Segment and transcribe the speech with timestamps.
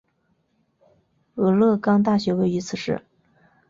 [1.35, 3.03] 俄勒冈大学位于此市。